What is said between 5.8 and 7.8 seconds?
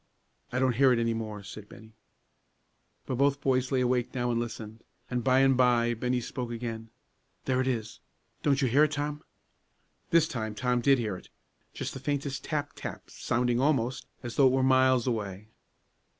Bennie spoke again, "There it